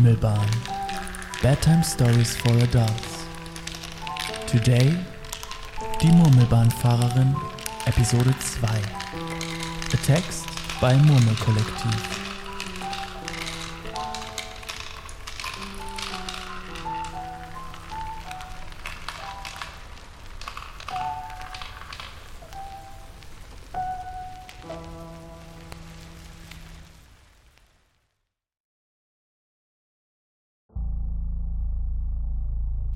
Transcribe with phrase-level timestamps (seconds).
[0.00, 0.46] Murmelbahn.
[1.42, 3.26] Bedtime Stories for Adults.
[4.50, 4.96] Today,
[6.00, 7.36] die Murmelbahnfahrerin,
[7.84, 8.68] Episode 2.
[9.90, 10.46] The Text
[10.80, 12.19] bei Murmelkollektiv.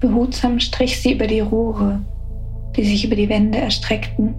[0.04, 1.98] Behutsam strich sie über die Rohre,
[2.76, 4.34] die sich über die Wände erstreckten.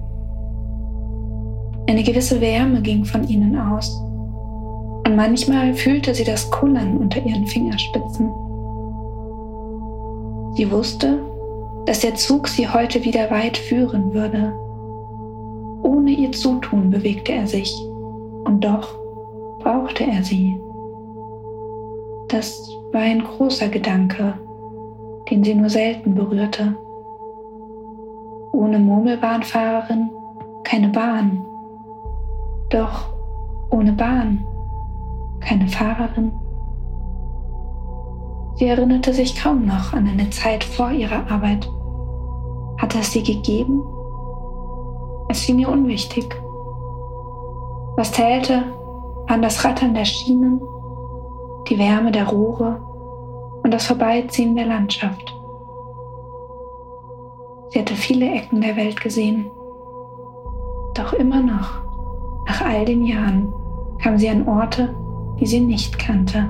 [1.89, 3.89] Eine gewisse Wärme ging von ihnen aus,
[5.07, 8.29] und manchmal fühlte sie das Kullern unter ihren Fingerspitzen.
[10.55, 11.19] Sie wusste,
[11.88, 14.53] dass der Zug sie heute wieder weit führen würde.
[15.81, 17.75] Ohne ihr Zutun bewegte er sich,
[18.44, 18.88] und doch
[19.61, 20.59] brauchte er sie.
[22.27, 24.35] Das war ein großer Gedanke,
[25.30, 26.76] den sie nur selten berührte.
[28.52, 30.09] Ohne Murmelbahnfahrerin
[30.64, 31.45] keine Bahn.
[32.70, 33.14] Doch
[33.72, 34.46] ohne Bahn
[35.40, 36.31] keine Fahrerin.
[38.56, 41.70] Sie erinnerte sich kaum noch an eine Zeit vor ihrer Arbeit.
[42.78, 43.81] Hatte es sie gegeben?
[45.28, 46.34] Es schien ihr unwichtig.
[47.98, 48.64] Was zählte,
[49.28, 50.62] waren das Rattern der Schienen,
[51.68, 52.84] die Wärme der Rohre
[53.66, 55.35] und das Vorbeiziehen der Landschaft.
[57.69, 59.49] Sie hatte viele Ecken der Welt gesehen.
[60.94, 61.81] Doch immer noch,
[62.45, 63.52] nach all den Jahren,
[64.03, 64.94] kam sie an Orte,
[65.39, 66.47] die sie nicht kannte.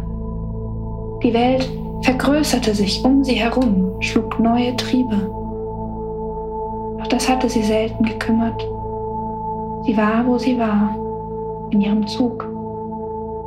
[1.24, 5.32] Die Welt vergrößerte sich um sie herum, schlug neue Triebe.
[7.00, 8.62] Doch das hatte sie selten gekümmert.
[9.86, 10.94] Sie war, wo sie war,
[11.70, 12.44] in ihrem Zug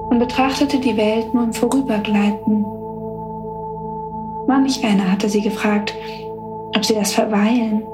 [0.08, 2.64] und betrachtete die Welt nur im Vorübergleiten
[4.48, 5.94] Manch einer hatte sie gefragt,
[6.75, 7.86] ob sie das Verweilen,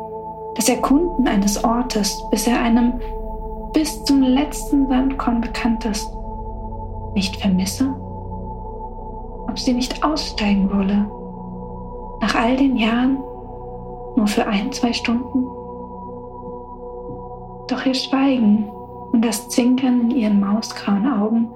[0.55, 3.01] das Erkunden eines Ortes, bis er einem
[3.73, 6.09] bis zum letzten Sandkorn bekannt ist,
[7.15, 7.93] nicht vermisse?
[9.49, 11.11] Ob sie nicht aussteigen wolle,
[12.21, 13.17] nach all den Jahren,
[14.15, 15.45] nur für ein, zwei Stunden?
[17.67, 18.71] Doch ihr Schweigen
[19.11, 21.51] und das Zwinkern in ihren mausgrauen Augen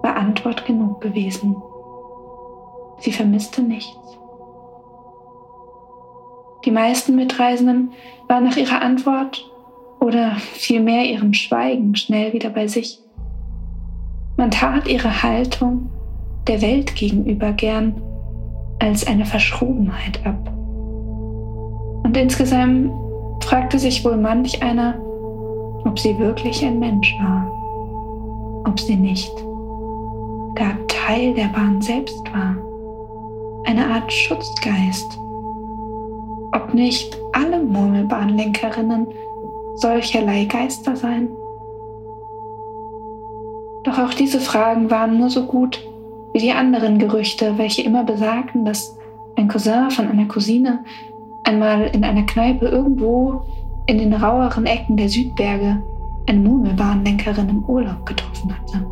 [0.00, 1.60] war Antwort genug gewesen.
[3.02, 3.98] Sie vermisste nichts.
[6.64, 7.90] Die meisten Mitreisenden
[8.28, 9.44] waren nach ihrer Antwort
[9.98, 13.00] oder vielmehr ihrem Schweigen schnell wieder bei sich.
[14.36, 15.90] Man tat ihre Haltung
[16.46, 18.00] der Welt gegenüber gern
[18.78, 20.52] als eine Verschrobenheit ab.
[22.04, 22.92] Und insgesamt
[23.42, 24.94] fragte sich wohl manch einer,
[25.84, 29.32] ob sie wirklich ein Mensch war, ob sie nicht
[30.54, 32.54] gar Teil der Bahn selbst war
[33.64, 35.18] eine Art Schutzgeist.
[36.52, 39.06] Ob nicht alle Murmelbahnlenkerinnen
[39.76, 41.28] solcherlei Geister seien?
[43.84, 45.80] Doch auch diese Fragen waren nur so gut
[46.32, 48.96] wie die anderen Gerüchte, welche immer besagten, dass
[49.36, 50.84] ein Cousin von einer Cousine
[51.44, 53.42] einmal in einer Kneipe irgendwo
[53.86, 55.82] in den raueren Ecken der Südberge
[56.26, 58.86] eine Murmelbahnlenkerin im Urlaub getroffen hatte.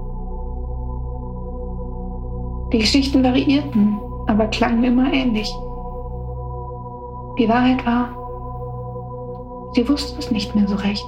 [2.73, 3.99] Die Geschichten variierten
[4.31, 5.53] aber klangen immer ähnlich.
[7.37, 8.11] Die Wahrheit war,
[9.75, 11.05] sie wusste es nicht mehr so recht.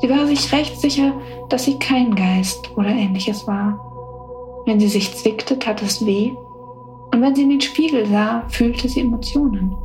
[0.00, 1.12] Sie war sich recht sicher,
[1.48, 3.80] dass sie kein Geist oder ähnliches war.
[4.66, 6.32] Wenn sie sich zwickte, tat es weh,
[7.12, 9.76] und wenn sie in den Spiegel sah, fühlte sie Emotionen.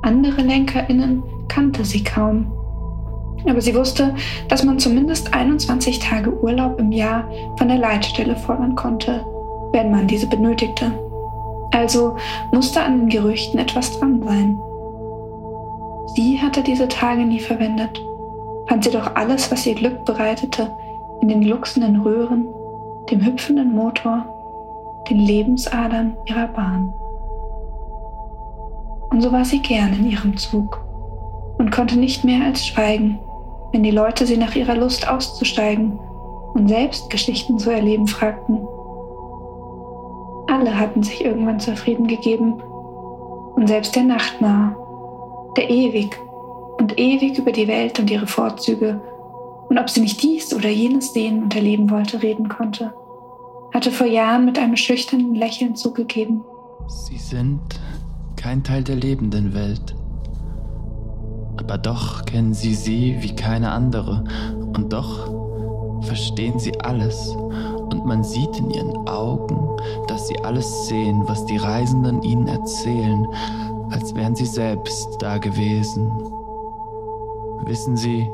[0.00, 2.50] Andere Lenkerinnen kannte sie kaum,
[3.46, 4.14] aber sie wusste,
[4.48, 7.28] dass man zumindest 21 Tage Urlaub im Jahr
[7.58, 9.24] von der Leitstelle fordern konnte,
[9.74, 10.92] wenn man diese benötigte.
[11.72, 12.16] Also
[12.52, 14.58] musste an den Gerüchten etwas dran sein.
[16.14, 18.00] Sie hatte diese Tage nie verwendet,
[18.68, 20.70] fand sie doch alles, was ihr Glück bereitete,
[21.20, 22.46] in den glucksenden Röhren,
[23.10, 24.24] dem hüpfenden Motor,
[25.10, 26.94] den Lebensadern ihrer Bahn.
[29.10, 30.80] Und so war sie gern in ihrem Zug
[31.58, 33.18] und konnte nicht mehr als schweigen,
[33.72, 35.98] wenn die Leute sie nach ihrer Lust auszusteigen
[36.54, 38.60] und selbst Geschichten zu erleben fragten
[40.64, 42.54] alle hatten sich irgendwann zufrieden gegeben.
[43.54, 44.74] Und selbst der Nachtmar,
[45.56, 46.18] der ewig
[46.78, 49.00] und ewig über die Welt und ihre Vorzüge
[49.68, 52.92] und ob sie nicht dies oder jenes sehen und erleben wollte, reden konnte,
[53.72, 56.42] hatte vor Jahren mit einem schüchternen Lächeln zugegeben.
[56.88, 57.60] Sie sind
[58.36, 59.94] kein Teil der lebenden Welt.
[61.58, 64.24] Aber doch kennen sie sie wie keine andere
[64.74, 65.30] und doch
[66.02, 67.36] verstehen sie alles
[67.94, 69.56] und man sieht in ihren Augen,
[70.08, 73.26] dass sie alles sehen, was die Reisenden ihnen erzählen,
[73.90, 76.10] als wären sie selbst da gewesen.
[77.64, 78.28] Wissen Sie,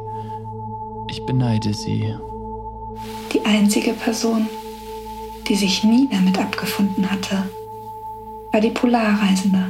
[1.08, 2.14] ich beneide Sie.
[3.32, 4.48] Die einzige Person,
[5.46, 7.44] die sich nie damit abgefunden hatte,
[8.52, 9.66] war die Polarreisende.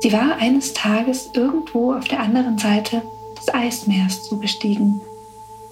[0.00, 3.02] Sie war eines Tages irgendwo auf der anderen Seite
[3.36, 5.00] des Eismeers zugestiegen,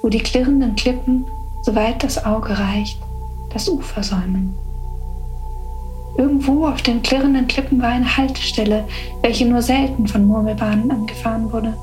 [0.03, 1.27] wo die klirrenden Klippen,
[1.63, 2.99] soweit das Auge reicht,
[3.53, 4.55] das Ufer säumen.
[6.17, 8.85] Irgendwo auf den klirrenden Klippen war eine Haltestelle,
[9.23, 11.77] welche nur selten von Murmelbahnen angefahren wurde.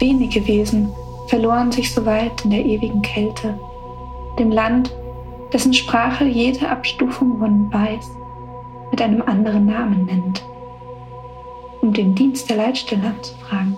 [0.00, 0.88] Wenige Wesen
[1.26, 3.58] verloren sich so weit in der ewigen Kälte,
[4.38, 4.94] dem Land,
[5.52, 8.10] dessen Sprache jede Abstufung von Weiß
[8.90, 10.42] mit einem anderen Namen nennt,
[11.82, 13.76] um den Dienst der Leitstelle anzufragen.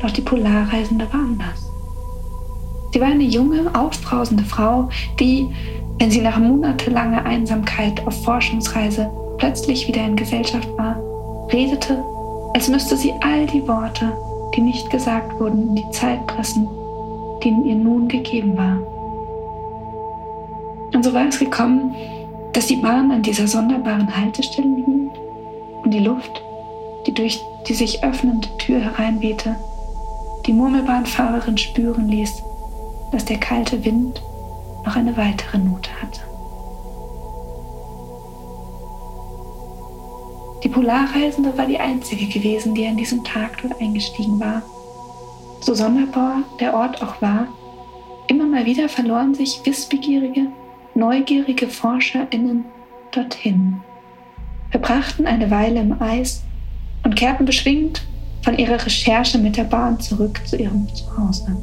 [0.00, 1.61] Doch die Polarreisende war anders.
[2.92, 5.48] Sie war eine junge, aufbrausende Frau, die,
[5.98, 10.96] wenn sie nach monatelanger Einsamkeit auf Forschungsreise plötzlich wieder in Gesellschaft war,
[11.50, 12.04] redete,
[12.54, 14.12] als müsste sie all die Worte,
[14.54, 16.68] die nicht gesagt wurden, in die Zeit pressen,
[17.42, 18.78] die ihr nun gegeben war.
[20.94, 21.94] Und so war es gekommen,
[22.52, 25.18] dass die Bahn an dieser sonderbaren Haltestelle hielt
[25.82, 26.42] und die Luft,
[27.06, 29.56] die durch die sich öffnende Tür hereinwehte,
[30.46, 32.42] die Murmelbahnfahrerin spüren ließ,
[33.12, 34.20] dass der kalte Wind
[34.84, 36.20] noch eine weitere Note hatte.
[40.64, 44.62] Die Polarreisende war die einzige gewesen, die an diesem Tag dort eingestiegen war.
[45.60, 47.48] So sonderbar der Ort auch war,
[48.28, 50.46] immer mal wieder verloren sich wissbegierige,
[50.94, 52.64] neugierige ForscherInnen
[53.10, 53.80] dorthin,
[54.70, 56.42] verbrachten eine Weile im Eis
[57.04, 58.02] und kehrten beschwingt
[58.42, 61.56] von ihrer Recherche mit der Bahn zurück zu ihrem Zuhause.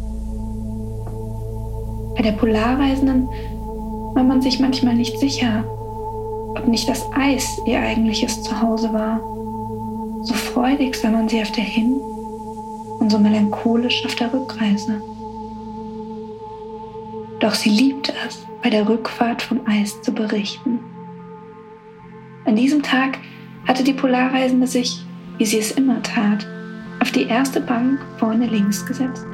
[2.20, 3.30] Bei der Polarreisenden
[4.14, 5.64] war man sich manchmal nicht sicher,
[6.50, 9.22] ob nicht das Eis ihr eigentliches Zuhause war.
[10.26, 12.02] So freudig sah man sie auf der Hin-
[13.00, 15.02] und so melancholisch auf der Rückreise.
[17.40, 20.80] Doch sie liebte es, bei der Rückfahrt vom Eis zu berichten.
[22.44, 23.18] An diesem Tag
[23.66, 25.06] hatte die Polarreisende sich,
[25.38, 26.46] wie sie es immer tat,
[27.00, 29.26] auf die erste Bank vorne links gesetzt.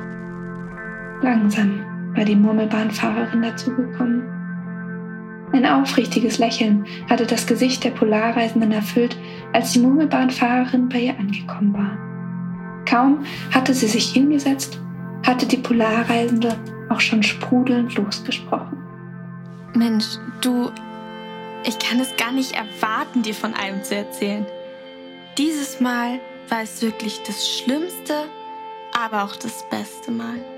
[1.24, 1.85] Langsam
[2.16, 4.24] war die Murmelbahnfahrerin dazugekommen.
[5.54, 9.18] Ein aufrichtiges Lächeln hatte das Gesicht der Polarreisenden erfüllt,
[9.54, 12.86] als die Murmelbahnfahrerin bei ihr angekommen war.
[12.86, 13.20] Kaum
[13.54, 14.80] hatte sie sich hingesetzt,
[15.26, 16.56] hatte die Polarreisende
[16.90, 18.78] auch schon sprudelnd losgesprochen.
[19.74, 20.06] Mensch,
[20.42, 20.72] du,
[21.64, 24.46] ich kann es gar nicht erwarten, dir von allem zu erzählen.
[25.38, 26.20] Dieses Mal
[26.50, 28.14] war es wirklich das schlimmste,
[28.94, 30.55] aber auch das beste Mal.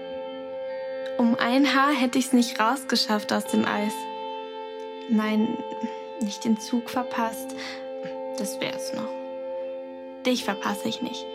[1.18, 3.94] Um ein Haar hätte ich es nicht rausgeschafft aus dem Eis.
[5.10, 5.58] Nein,
[6.22, 7.56] nicht den Zug verpasst,
[8.38, 9.10] das wär's noch.
[10.26, 11.26] Dich verpasse ich nicht.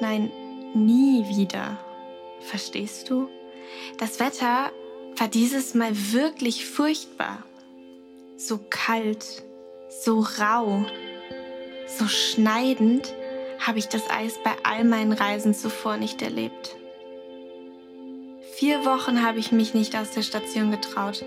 [0.00, 0.30] Nein,
[0.74, 1.78] nie wieder.
[2.40, 3.28] Verstehst du?
[3.98, 4.70] Das Wetter
[5.16, 7.44] war dieses Mal wirklich furchtbar.
[8.36, 9.42] So kalt,
[9.88, 10.84] so rau,
[11.86, 13.14] so schneidend
[13.58, 16.76] habe ich das Eis bei all meinen Reisen zuvor nicht erlebt.
[18.62, 21.24] Vier Wochen habe ich mich nicht aus der Station getraut,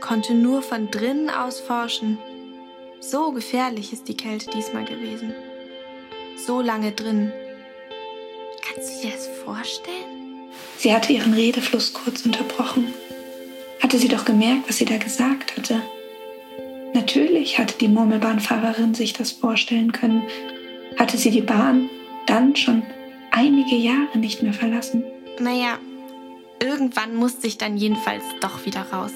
[0.00, 2.18] konnte nur von drinnen aus forschen.
[2.98, 5.32] So gefährlich ist die Kälte diesmal gewesen.
[6.36, 7.32] So lange drin.
[8.60, 10.50] Kannst du dir das vorstellen?
[10.78, 12.92] Sie hatte ihren Redefluss kurz unterbrochen.
[13.80, 15.80] Hatte sie doch gemerkt, was sie da gesagt hatte.
[16.92, 20.24] Natürlich hatte die Murmelbahnfahrerin sich das vorstellen können,
[20.98, 21.88] hatte sie die Bahn
[22.26, 22.82] dann schon
[23.30, 25.04] einige Jahre nicht mehr verlassen.
[25.38, 25.78] Naja,
[26.60, 29.12] irgendwann musste ich dann jedenfalls doch wieder raus.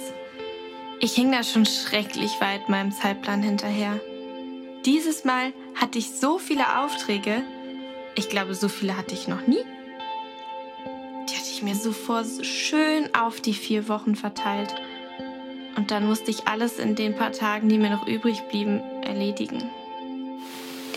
[1.00, 4.00] Ich hing da schon schrecklich weit meinem Zeitplan hinterher.
[4.86, 7.42] Dieses Mal hatte ich so viele Aufträge.
[8.14, 9.64] Ich glaube, so viele hatte ich noch nie.
[11.28, 14.74] Die hatte ich mir sofort schön auf die vier Wochen verteilt.
[15.76, 19.64] Und dann musste ich alles in den paar Tagen, die mir noch übrig blieben, erledigen.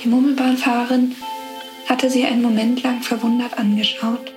[0.04, 1.16] Die Murmelbahnfahrerin
[1.90, 4.35] hatte sie einen Moment lang verwundert angeschaut.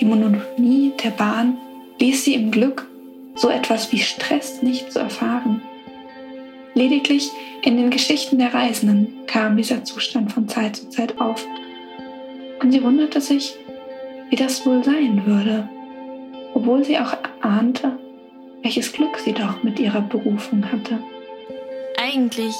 [0.00, 1.58] Die Monotonie der Bahn
[1.98, 2.86] ließ sie im Glück,
[3.34, 5.62] so etwas wie Stress nicht zu erfahren.
[6.74, 7.30] Lediglich
[7.62, 11.44] in den Geschichten der Reisenden kam dieser Zustand von Zeit zu Zeit auf.
[12.62, 13.56] Und sie wunderte sich,
[14.30, 15.68] wie das wohl sein würde,
[16.54, 17.98] obwohl sie auch ahnte,
[18.62, 20.98] welches Glück sie doch mit ihrer Berufung hatte.
[21.96, 22.54] Eigentlich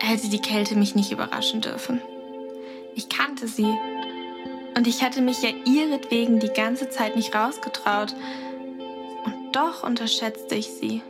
[0.00, 2.00] hätte die Kälte mich nicht überraschen dürfen.
[2.94, 3.66] Ich kannte sie.
[4.74, 8.14] Und ich hatte mich ja ihretwegen die ganze Zeit nicht rausgetraut,
[9.52, 11.02] doch unterschätzte ich sie,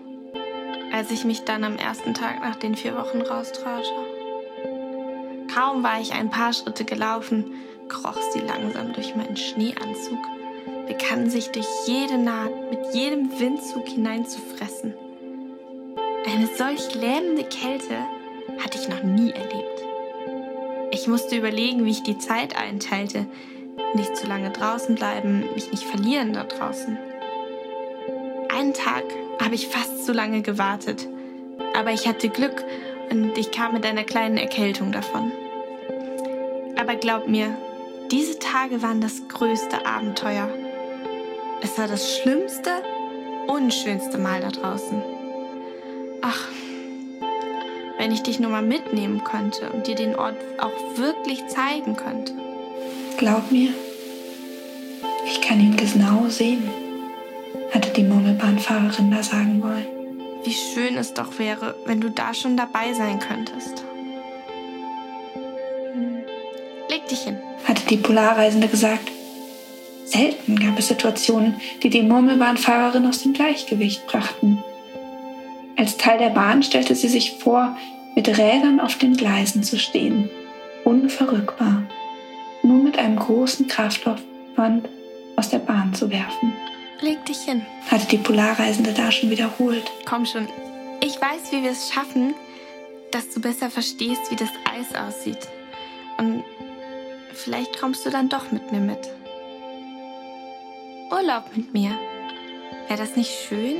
[0.93, 3.89] als ich mich dann am ersten Tag nach den vier Wochen raustraute.
[5.55, 7.53] Kaum war ich ein paar Schritte gelaufen,
[7.89, 10.19] kroch sie langsam durch meinen Schneeanzug,
[10.87, 14.95] begann sich durch jede Naht mit jedem Windzug hineinzufressen.
[16.27, 17.99] Eine solch lähmende Kälte
[18.63, 19.83] hatte ich noch nie erlebt.
[20.91, 23.27] Ich musste überlegen, wie ich die Zeit einteilte.
[23.95, 26.99] Nicht zu lange draußen bleiben, mich nicht verlieren da draußen.
[28.49, 29.05] Einen Tag
[29.43, 31.07] habe ich fast zu lange gewartet,
[31.75, 32.65] aber ich hatte Glück
[33.11, 35.33] und ich kam mit einer kleinen Erkältung davon.
[36.79, 37.57] Aber glaub mir,
[38.11, 40.49] diese Tage waren das größte Abenteuer.
[41.63, 42.71] Es war das schlimmste
[43.47, 45.03] und schönste Mal da draußen.
[46.23, 46.49] Ach,
[47.99, 52.52] wenn ich dich nur mal mitnehmen könnte und dir den Ort auch wirklich zeigen könnte.
[53.19, 53.71] Glaub mir,
[55.27, 56.69] ich kann ihn genau sehen,
[57.73, 59.87] hatte die Murmelbahnfahrerin da sagen wollen.
[60.45, 63.85] Wie schön es doch wäre, wenn du da schon dabei sein könntest.
[65.93, 66.25] Hm.
[66.89, 69.11] Leg dich hin, hatte die Polarreisende gesagt.
[70.05, 74.63] Selten gab es Situationen, die die Murmelbahnfahrerin aus dem Gleichgewicht brachten.
[75.77, 77.77] Als Teil der Bahn stellte sie sich vor,
[78.15, 80.29] mit Rädern auf den Gleisen zu stehen,
[80.85, 81.85] unverrückbar,
[82.93, 84.87] mit einem großen Kraftaufwand
[85.37, 86.53] aus der Bahn zu werfen.
[87.01, 89.91] Leg dich hin, hatte die Polarreisende da schon wiederholt.
[90.05, 90.47] Komm schon,
[91.03, 92.35] ich weiß, wie wir es schaffen,
[93.11, 95.39] dass du besser verstehst, wie das Eis aussieht.
[96.19, 96.45] Und
[97.33, 99.11] vielleicht kommst du dann doch mit mir mit.
[101.11, 101.91] Urlaub mit mir.
[102.89, 103.77] Wäre das nicht schön?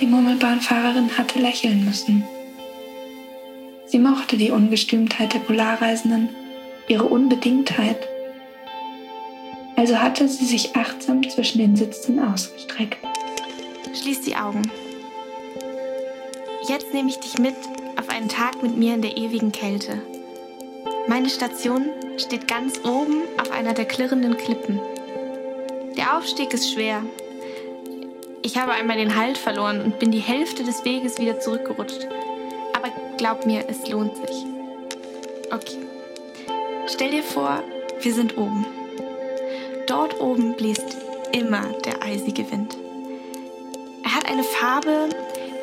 [0.00, 2.24] Die Murmelbahnfahrerin hatte lächeln müssen.
[3.86, 6.28] Sie mochte die Ungestümtheit der Polarreisenden,
[6.88, 8.08] ihre Unbedingtheit.
[9.76, 12.98] Also hatte sie sich achtsam zwischen den Sitzen ausgestreckt.
[14.00, 14.70] Schließ die Augen.
[16.68, 17.54] Jetzt nehme ich dich mit
[17.98, 20.00] auf einen Tag mit mir in der ewigen Kälte.
[21.08, 24.80] Meine Station steht ganz oben auf einer der klirrenden Klippen.
[25.96, 27.02] Der Aufstieg ist schwer
[28.44, 32.06] ich habe einmal den Halt verloren und bin die Hälfte des Weges wieder zurückgerutscht.
[32.74, 34.44] Aber glaub mir, es lohnt sich.
[35.50, 35.78] Okay.
[36.86, 37.62] Stell dir vor,
[38.00, 38.66] wir sind oben.
[39.86, 40.96] Dort oben bläst
[41.32, 42.76] immer der eisige Wind.
[44.02, 45.10] Er hat eine Farbe,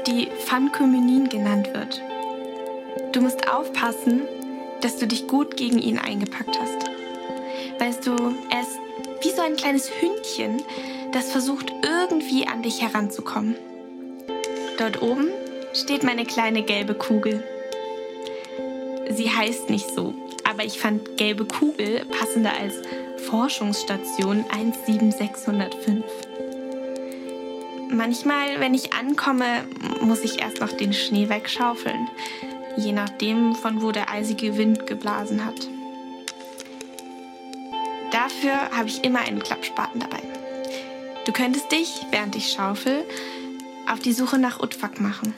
[0.06, 2.02] die Phankomynin genannt wird.
[3.14, 4.22] Du musst aufpassen,
[4.82, 6.90] dass du dich gut gegen ihn eingepackt hast.
[7.80, 8.12] Weißt du,
[8.50, 8.80] er ist
[9.22, 10.62] wie so ein kleines Hündchen,
[11.12, 13.56] das versucht irgendwie an dich heranzukommen.
[14.78, 15.30] Dort oben
[15.74, 17.44] steht meine kleine gelbe Kugel.
[19.10, 20.14] Sie heißt nicht so,
[20.44, 22.76] aber ich fand gelbe Kugel passender als
[23.32, 26.04] Forschungsstation 17605.
[27.90, 29.64] Manchmal, wenn ich ankomme,
[30.02, 32.10] muss ich erst noch den Schnee wegschaufeln,
[32.76, 35.70] je nachdem, von wo der eisige Wind geblasen hat.
[38.12, 40.22] Dafür habe ich immer einen Klappspaten dabei.
[41.26, 43.06] Du könntest dich, während ich schaufel,
[43.90, 45.34] auf die Suche nach Utfak machen.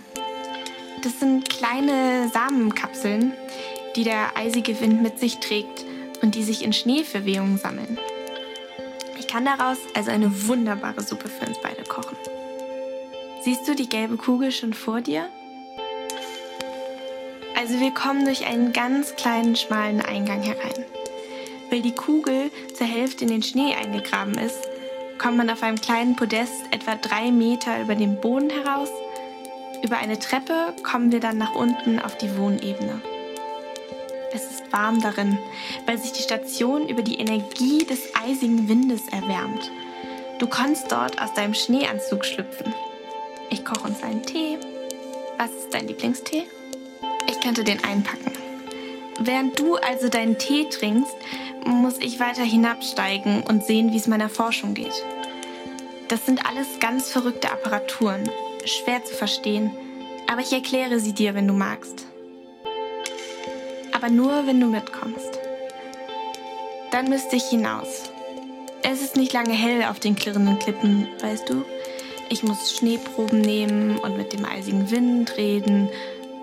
[1.04, 3.34] Das sind kleine Samenkapseln,
[3.96, 5.86] die der eisige Wind mit sich trägt
[6.24, 8.00] und die sich in Schneeverwehungen sammeln.
[9.20, 12.18] Ich kann daraus also eine wunderbare Suppe für uns beide kochen.
[13.44, 15.28] Siehst du die gelbe Kugel schon vor dir?
[17.60, 20.86] Also wir kommen durch einen ganz kleinen, schmalen Eingang herein.
[21.70, 24.60] Weil die Kugel zur Hälfte in den Schnee eingegraben ist,
[25.18, 28.90] kommt man auf einem kleinen Podest etwa drei Meter über dem Boden heraus.
[29.84, 33.02] Über eine Treppe kommen wir dann nach unten auf die Wohnebene.
[34.34, 35.38] Es ist warm darin,
[35.86, 39.72] weil sich die Station über die Energie des eisigen Windes erwärmt.
[40.40, 42.74] Du kannst dort aus deinem Schneeanzug schlüpfen.
[43.52, 44.58] Ich koche uns einen Tee.
[45.38, 46.44] Was ist dein Lieblingstee?
[47.30, 48.32] Ich könnte den einpacken.
[49.20, 51.16] Während du also deinen Tee trinkst,
[51.66, 55.04] muss ich weiter hinabsteigen und sehen, wie es meiner Forschung geht.
[56.08, 58.30] Das sind alles ganz verrückte Apparaturen,
[58.66, 59.72] schwer zu verstehen,
[60.30, 62.06] aber ich erkläre sie dir, wenn du magst.
[64.04, 65.40] Aber nur, wenn du mitkommst.
[66.92, 68.12] Dann müsste ich hinaus.
[68.82, 71.64] Es ist nicht lange hell auf den klirrenden Klippen, weißt du?
[72.28, 75.88] Ich muss Schneeproben nehmen und mit dem eisigen Wind reden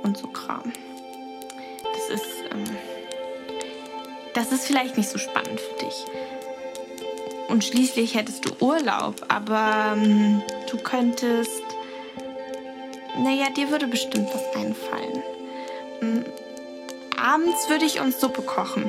[0.03, 0.73] und so Kram.
[1.83, 2.65] Das ist ähm,
[4.33, 6.07] das ist vielleicht nicht so spannend für dich.
[7.49, 10.41] Und schließlich hättest du Urlaub, aber ähm,
[10.71, 11.61] du könntest...
[13.19, 15.23] Naja, dir würde bestimmt was einfallen.
[17.21, 18.87] Abends würde ich uns Suppe kochen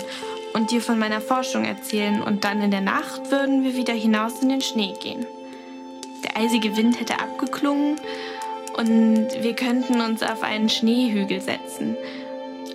[0.54, 4.42] und dir von meiner Forschung erzählen und dann in der Nacht würden wir wieder hinaus
[4.42, 5.26] in den Schnee gehen.
[6.24, 8.00] Der eisige Wind hätte abgeklungen
[8.78, 11.98] und wir könnten uns auf einen Schneehügel setzen.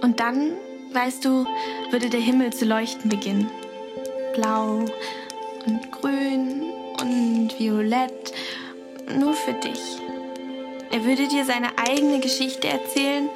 [0.03, 0.53] Und dann,
[0.93, 1.47] weißt du,
[1.91, 3.51] würde der Himmel zu leuchten beginnen.
[4.35, 4.85] Blau
[5.65, 6.65] und grün
[7.01, 8.33] und violett,
[9.19, 10.01] nur für dich.
[10.91, 13.31] Er würde dir seine eigene Geschichte erzählen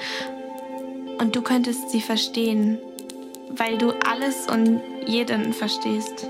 [1.21, 2.79] und du könntest sie verstehen,
[3.51, 6.27] weil du alles und jeden verstehst.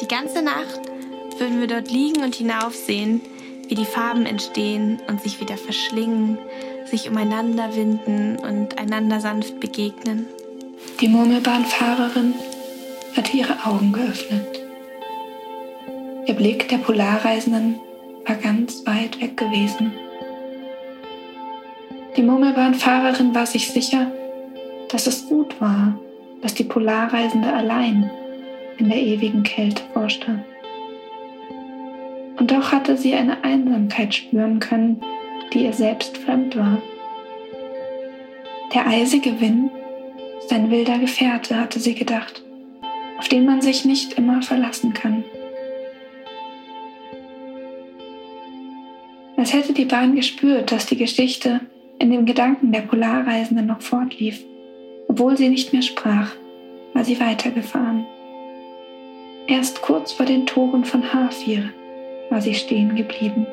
[0.00, 0.80] Die ganze Nacht
[1.38, 3.20] würden wir dort liegen und hinaufsehen,
[3.68, 6.38] wie die Farben entstehen und sich wieder verschlingen,
[6.86, 10.26] sich umeinander winden und einander sanft begegnen.
[11.00, 12.34] Die Murmelbahnfahrerin
[13.16, 14.60] hatte ihre Augen geöffnet.
[16.26, 17.80] Der Blick der Polarreisenden
[18.26, 19.92] war ganz weit weg gewesen.
[22.16, 24.10] Die Murmelbahnfahrerin war sich sicher,
[24.88, 25.98] dass es gut war,
[26.42, 28.08] dass die Polarreisende allein
[28.78, 30.44] in der ewigen Kälte forschte.
[32.38, 35.00] Und doch hatte sie eine Einsamkeit spüren können,
[35.52, 36.78] die ihr selbst fremd war.
[38.72, 39.70] Der eisige Wind
[40.38, 42.44] ist ein wilder Gefährte, hatte sie gedacht,
[43.18, 45.24] auf den man sich nicht immer verlassen kann.
[49.36, 51.60] Als hätte die Bahn gespürt, dass die Geschichte
[51.98, 54.42] in den Gedanken der Polarreisenden noch fortlief.
[55.08, 56.32] Obwohl sie nicht mehr sprach,
[56.92, 58.06] war sie weitergefahren.
[59.46, 61.70] Erst kurz vor den Toren von Hafir
[62.30, 63.46] war sie stehen geblieben.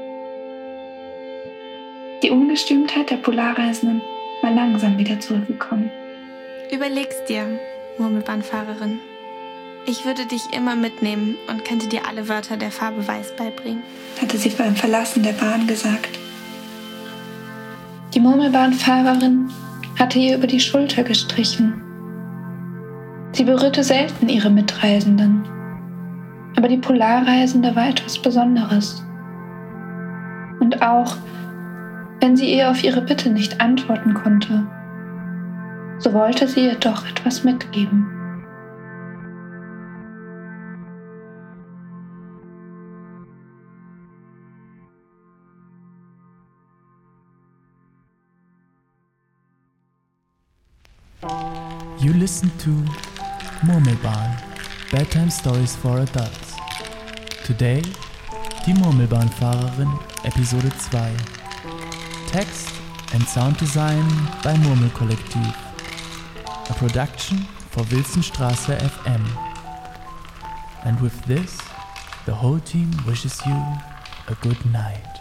[2.23, 4.01] Die Ungestümtheit der Polarreisenden
[4.41, 5.91] war langsam wieder zurückgekommen.
[6.71, 7.59] Überleg's dir,
[7.97, 8.99] Murmelbahnfahrerin.
[9.85, 13.81] Ich würde dich immer mitnehmen und könnte dir alle Wörter der Farbe Weiß beibringen,
[14.21, 16.20] hatte sie beim Verlassen der Bahn gesagt.
[18.13, 19.49] Die Murmelbahnfahrerin
[19.97, 21.81] hatte ihr über die Schulter gestrichen.
[23.31, 25.43] Sie berührte selten ihre Mitreisenden,
[26.57, 29.05] aber die Polarreisende war etwas Besonderes.
[30.59, 31.15] Und auch
[32.19, 34.67] wenn sie ihr auf ihre Bitte nicht antworten konnte,
[35.99, 38.20] so wollte sie ihr doch etwas mitgeben.
[52.01, 52.69] You listen to
[53.63, 54.35] Murmelbahn
[54.91, 56.55] Bedtime Stories for Adults.
[57.45, 57.83] Today,
[58.65, 59.87] die Murmelbahnfahrerin,
[60.23, 60.97] Episode 2.
[62.31, 62.71] Text
[63.13, 64.03] and Sound Design
[64.43, 65.53] by Murmelkollektiv.
[66.71, 67.37] A production
[67.69, 69.23] for Wilsonstraße FM.
[70.83, 71.55] And with this,
[72.25, 73.53] the whole team wishes you
[74.27, 75.20] a good night.